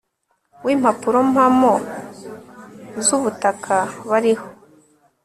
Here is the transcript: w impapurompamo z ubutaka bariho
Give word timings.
w 0.65 0.67
impapurompamo 0.73 1.73
z 3.05 3.07
ubutaka 3.17 3.75
bariho 4.09 4.45